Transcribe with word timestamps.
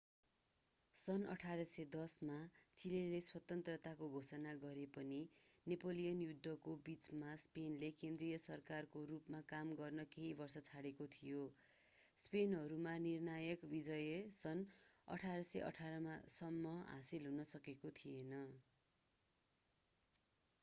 सन् 0.95 1.23
1810 1.31 2.13
मा 2.29 2.37
चिलेले 2.77 3.17
स्वतन्त्रताको 3.25 4.07
घोषणा 4.19 4.53
गरे 4.63 4.85
पनि 4.95 5.19
नेपोलियन 5.67 6.23
युद्धको 6.23 6.73
बिचमा 6.87 7.35
स्पेनले 7.43 7.91
केन्द्रीय 7.99 8.39
सरकारको 8.45 9.03
रूपमा 9.11 9.43
काम 9.53 9.75
गर्न 9.83 10.07
केही 10.17 10.31
वर्षको 10.41 10.65
छोडेको 10.69 11.09
थियो 11.17 11.45
स्पेनीहरूमा 12.17 12.97
निर्णायक 13.05 13.71
विजय 13.77 14.11
सन् 14.41 14.67
1818 15.07 16.19
सम्म 16.39 16.75
हासिल 16.91 17.31
हुन 17.31 17.49
सकेको 17.55 17.97
थिएन। 18.03 18.37